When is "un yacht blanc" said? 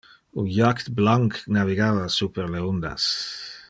0.43-1.37